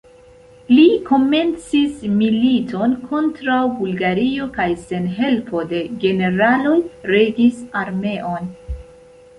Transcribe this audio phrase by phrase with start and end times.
[0.77, 6.77] Li komencis militon kontraŭ Bulgario kaj sen helpo de generaloj
[7.17, 8.53] regis armeon.